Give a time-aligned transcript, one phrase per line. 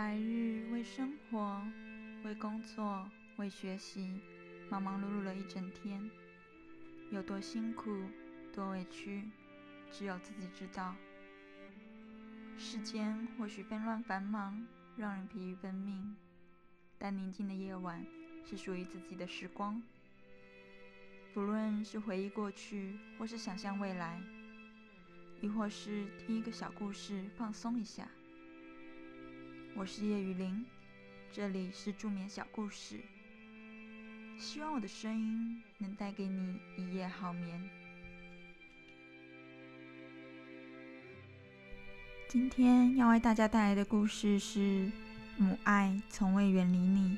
[0.00, 1.60] 白日为生活、
[2.24, 3.06] 为工作、
[3.36, 4.18] 为学习，
[4.70, 6.10] 忙忙碌碌了一整天，
[7.10, 7.94] 有多辛苦、
[8.50, 9.28] 多委屈，
[9.92, 10.96] 只有自己知道。
[12.56, 14.66] 世间或许纷乱繁忙，
[14.96, 16.16] 让人疲于奔命，
[16.98, 18.02] 但宁静的夜晚
[18.46, 19.82] 是属于自己的时光。
[21.34, 24.18] 不论是回忆过去，或是想象未来，
[25.42, 28.08] 亦或是听一个小故事放松一下。
[29.76, 30.64] 我是叶雨林，
[31.32, 33.00] 这里是助眠小故事。
[34.38, 37.70] 希望我的声音能带给你一夜好眠。
[42.28, 44.90] 今天要为大家带来的故事是：
[45.38, 47.16] 母爱从未远离你。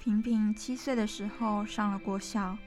[0.00, 2.58] 平平七岁的时候上了国小，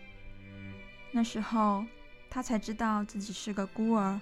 [1.12, 1.86] 那时候
[2.30, 4.20] 他才知道自己是个孤儿。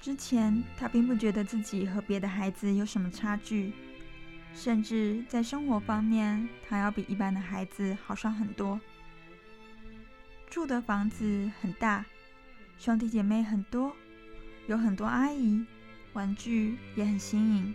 [0.00, 3.72] 之前，他并不觉得自己和别的孩子有什么差距，
[4.54, 8.80] 甚至在生活方面，他要比一般的孩子好上很多。
[10.48, 12.06] 住的房子很大，
[12.78, 13.94] 兄弟姐妹很多，
[14.66, 15.64] 有很多阿姨，
[16.14, 17.74] 玩具也很新颖。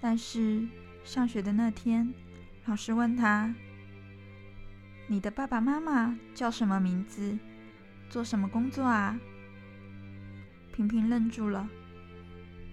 [0.00, 0.66] 但是
[1.04, 2.12] 上学的那天，
[2.66, 3.54] 老师问他
[5.08, 7.38] ：“你的爸爸妈妈叫什么名字？
[8.10, 9.18] 做什么工作啊？”
[10.76, 11.66] 平平愣住了，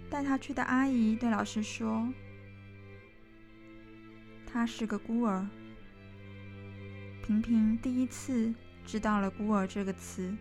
[0.09, 2.05] 带他去的阿姨对老师说
[4.45, 5.47] ：“他是个孤儿。”
[7.25, 8.53] 平平第一次
[8.85, 10.35] 知道了“孤儿”这个词。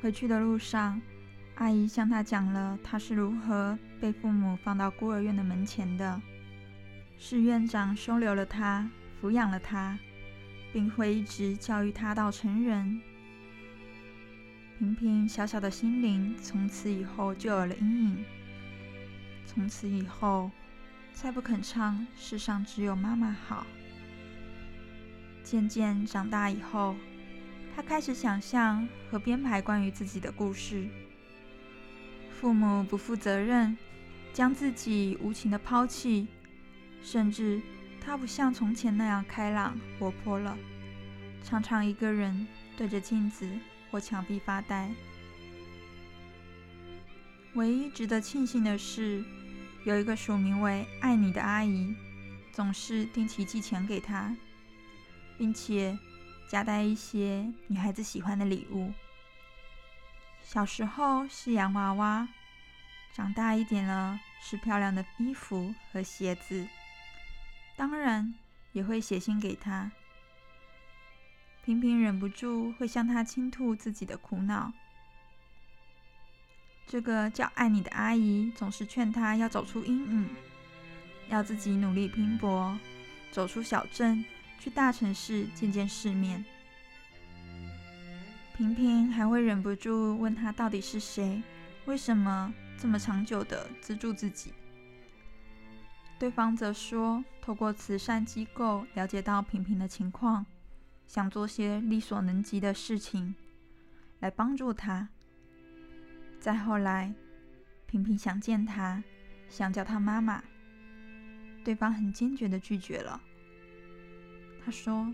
[0.00, 1.00] 回去的路上，
[1.54, 6.20] 阿姨向他讲了他是如何被父母放到孤儿院的门前的，
[7.16, 8.90] 是院长收留了他，
[9.22, 9.96] 抚养了他，
[10.72, 13.00] 并会一直教育他到成人。
[14.82, 18.24] 平平小小的心灵从此以后就有了阴影。
[19.46, 20.50] 从此以后，
[21.12, 23.64] 再不肯唱“世上只有妈妈好”。
[25.44, 26.96] 渐渐长大以后，
[27.76, 30.88] 他开始想象和编排关于自己的故事。
[32.32, 33.78] 父母不负责任，
[34.32, 36.26] 将自己无情的抛弃，
[37.04, 37.62] 甚至
[38.00, 40.58] 他不像从前那样开朗活泼了，
[41.44, 43.48] 常常一个人对着镜子。
[43.92, 44.90] 或墙壁发呆。
[47.54, 49.22] 唯一值得庆幸的是，
[49.84, 51.94] 有一个署名为“爱你”的阿姨，
[52.50, 54.34] 总是定期寄钱给他，
[55.36, 55.98] 并且
[56.48, 58.90] 夹带一些女孩子喜欢的礼物。
[60.42, 62.26] 小时候是洋娃娃，
[63.12, 66.66] 长大一点了是漂亮的衣服和鞋子，
[67.76, 68.34] 当然
[68.72, 69.92] 也会写信给他。
[71.64, 74.72] 平平忍不住会向他倾吐自己的苦恼。
[76.86, 80.28] 这个叫爱你的阿姨总是劝他要走出阴影，
[81.28, 82.76] 要自己努力拼搏，
[83.30, 84.24] 走出小镇，
[84.58, 86.44] 去大城市见见世面。
[88.56, 91.40] 平平还会忍不住问他到底是谁，
[91.86, 94.52] 为什么这么长久的资助自己？
[96.18, 100.44] 对方则说，透过慈善机构了解到平平的情况。
[101.06, 103.34] 想做些力所能及的事情
[104.20, 105.08] 来帮助他。
[106.40, 107.14] 再后来，
[107.86, 109.02] 平平想见他，
[109.48, 110.42] 想叫他妈妈，
[111.64, 113.20] 对方很坚决的拒绝了。
[114.64, 115.12] 他说：“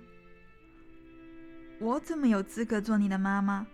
[1.81, 3.67] 我怎么有资格做你的妈妈？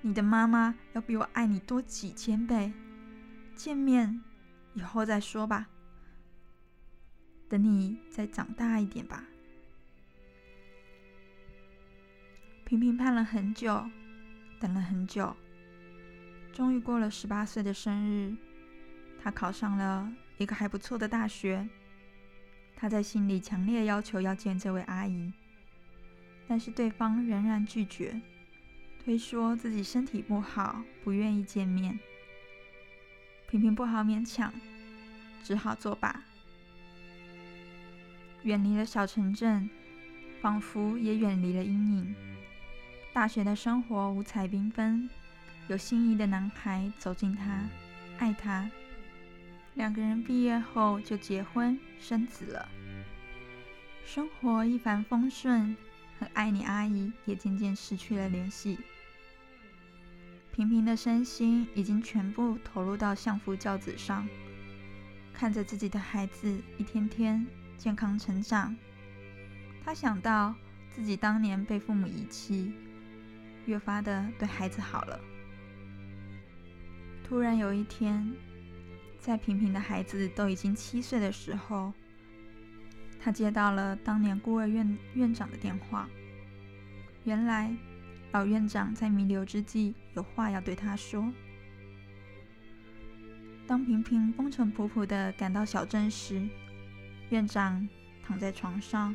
[0.00, 2.72] 你的妈妈要比我爱你多几千倍。
[3.54, 4.22] 见面
[4.74, 5.68] 以后再说吧，
[7.48, 9.24] 等你再长大一点吧。”
[12.72, 13.84] 平平盼了很久，
[14.58, 15.36] 等了很久，
[16.54, 18.34] 终于过了十八岁的生日，
[19.22, 21.68] 他考上了一个还不错的大学。
[22.74, 25.30] 他在心里强烈要求要见这位阿姨，
[26.48, 28.18] 但是对方仍然拒绝，
[29.04, 32.00] 推说自己身体不好，不愿意见面。
[33.50, 34.50] 平平不好勉强，
[35.44, 36.22] 只好作罢。
[38.44, 39.68] 远离了小城镇，
[40.40, 42.31] 仿佛也远离了阴影。
[43.12, 45.08] 大学的生活五彩缤纷，
[45.68, 47.62] 有心仪的男孩走进他，
[48.18, 48.70] 爱他。
[49.74, 52.66] 两个人毕业后就结婚生子了，
[54.06, 55.76] 生活一帆风顺，
[56.18, 58.78] 和爱你阿姨也渐渐失去了联系。
[60.50, 64.26] 平平的身心已经全部投入到相夫教子上，
[65.34, 68.74] 看着自己的孩子一天天健康成长，
[69.84, 70.54] 他想到
[70.90, 72.72] 自己当年被父母遗弃。
[73.66, 75.20] 越发的对孩子好了。
[77.24, 78.30] 突然有一天，
[79.18, 81.92] 在平平的孩子都已经七岁的时候，
[83.20, 86.08] 他接到了当年孤儿院院长的电话。
[87.24, 87.74] 原来，
[88.32, 91.32] 老院长在弥留之际有话要对他说。
[93.66, 96.46] 当平平风尘仆仆的赶到小镇时，
[97.30, 97.88] 院长
[98.22, 99.14] 躺在床上，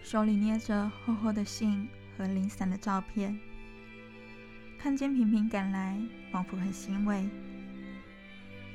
[0.00, 3.38] 手里捏着厚厚的信和零散的照片。
[4.78, 7.28] 看见平平赶来，仿佛很欣慰，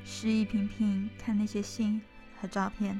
[0.04, 2.02] 示意平平看那些信
[2.40, 3.00] 和照片。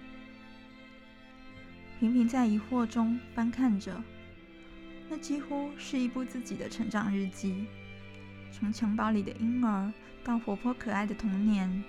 [2.00, 4.02] 平平在疑惑中翻看着，
[5.10, 7.68] 那几乎是一部自己的成长日记，
[8.52, 9.92] 从襁褓里的婴儿
[10.24, 11.84] 到活泼可爱的童年，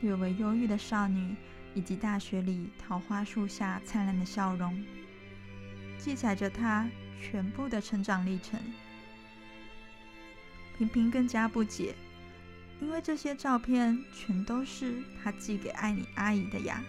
[0.00, 1.34] 略微忧郁的少女，
[1.74, 4.84] 以及大学里桃花树下灿烂的笑容，
[5.98, 6.88] 记载着她
[7.22, 8.60] 全部的成长历程。
[10.76, 11.94] 平平更加不解，
[12.80, 16.82] 因为这些照片全都是他寄给爱你阿姨的呀。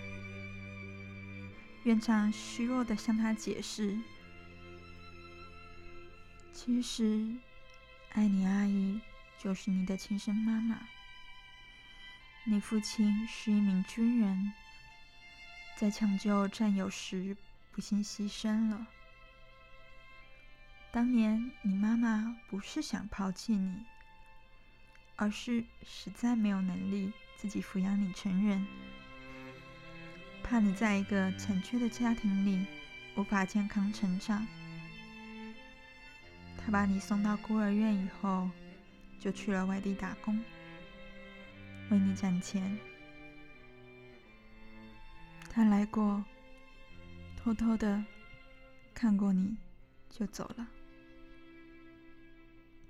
[1.84, 3.96] 院长虚弱的向他解释
[6.52, 7.28] ：“其实，
[8.14, 9.00] 爱你阿姨
[9.38, 10.80] 就是你的亲生妈妈。
[12.46, 14.54] 你父亲是一名军人，
[15.78, 17.36] 在抢救战友时
[17.72, 18.88] 不幸牺牲了。”
[20.94, 23.84] 当年你妈妈不是想抛弃你，
[25.16, 28.64] 而是实在没有能力自己抚养你成人，
[30.44, 32.68] 怕你在一个残缺的家庭里
[33.16, 34.46] 无法健康成长。
[36.60, 38.48] 她把你送到孤儿院以后，
[39.20, 40.40] 就去了外地打工，
[41.90, 42.78] 为你攒钱。
[45.50, 46.24] 她来过，
[47.36, 48.06] 偷偷的
[48.94, 49.58] 看过你，
[50.08, 50.68] 就走了。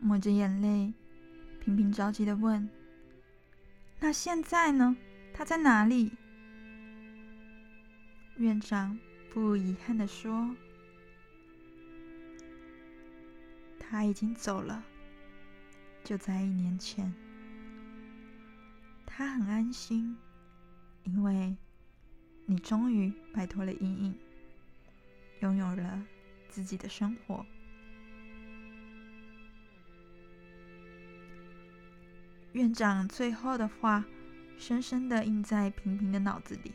[0.03, 0.93] 抹着眼泪，
[1.61, 2.69] 平平着急的问
[4.01, 4.97] ：“那现在呢？
[5.33, 6.11] 他在哪里？”
[8.35, 8.99] 院长
[9.33, 10.53] 不遗憾的说
[13.79, 14.83] ：“他已经走了，
[16.03, 17.13] 就在一年前。
[19.05, 20.17] 他很安心，
[21.03, 21.55] 因为
[22.45, 24.19] 你终于摆脱了阴影，
[25.39, 26.03] 拥有了
[26.49, 27.45] 自己的生活。”
[32.53, 34.05] 院长最后的话，
[34.59, 36.71] 深深的印在平平的脑子里。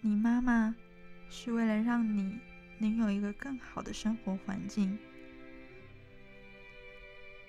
[0.00, 0.74] 你妈妈
[1.28, 2.38] 是为了让你
[2.78, 4.98] 能有一个更好的生活环境，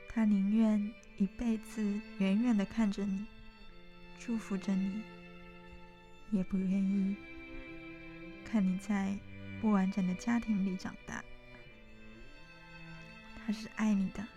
[0.09, 1.81] 她宁愿一辈子
[2.17, 3.25] 远远的看着你，
[4.19, 5.01] 祝福着你，
[6.31, 7.15] 也不愿意
[8.43, 9.17] 看你在
[9.61, 11.23] 不完整的家庭里长大。
[13.37, 14.27] 她是爱你的。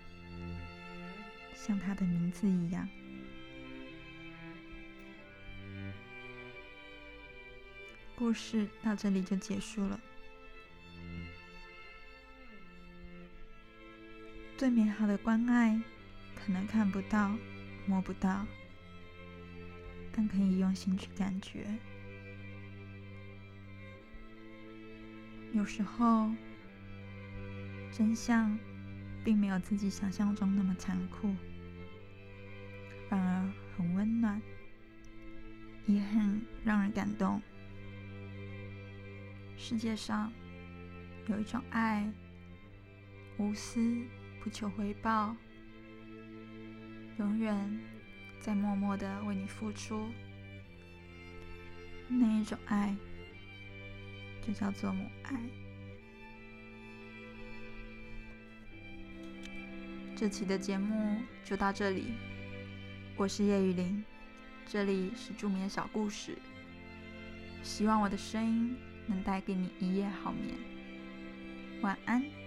[1.66, 2.86] 像他的名字一样。
[8.14, 9.98] 故事到这里就结束了。
[14.58, 15.80] 最美好的关爱，
[16.34, 17.34] 可能看不到、
[17.86, 18.46] 摸不到，
[20.12, 21.66] 但可以用心去感觉。
[25.54, 26.30] 有时候，
[27.90, 28.58] 真相
[29.24, 31.34] 并没有自己想象中那么残酷。
[33.14, 34.42] 反而很温暖，
[35.86, 37.40] 也很让人感动。
[39.56, 40.32] 世界上
[41.28, 42.12] 有一种爱，
[43.38, 44.02] 无私
[44.42, 45.36] 不求回报，
[47.20, 47.78] 永远
[48.40, 50.10] 在默默的为你付出。
[52.08, 52.96] 那一种爱，
[54.44, 55.40] 就叫做母爱。
[60.16, 62.33] 这期的节目就到这里。
[63.16, 64.04] 我是叶雨林，
[64.66, 66.36] 这里是助眠小故事。
[67.62, 70.56] 希望我的声音能带给你一夜好眠，
[71.80, 72.43] 晚安。